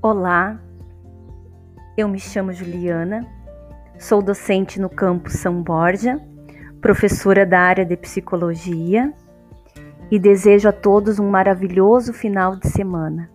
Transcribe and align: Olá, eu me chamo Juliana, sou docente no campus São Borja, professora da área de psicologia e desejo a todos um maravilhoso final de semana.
Olá, 0.00 0.56
eu 1.96 2.06
me 2.06 2.20
chamo 2.20 2.52
Juliana, 2.52 3.26
sou 3.98 4.22
docente 4.22 4.80
no 4.80 4.88
campus 4.88 5.32
São 5.32 5.60
Borja, 5.60 6.20
professora 6.80 7.44
da 7.44 7.58
área 7.58 7.84
de 7.84 7.96
psicologia 7.96 9.12
e 10.08 10.16
desejo 10.16 10.68
a 10.68 10.72
todos 10.72 11.18
um 11.18 11.28
maravilhoso 11.28 12.12
final 12.12 12.54
de 12.54 12.68
semana. 12.68 13.28